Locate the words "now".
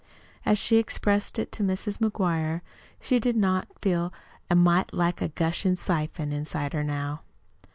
6.83-7.21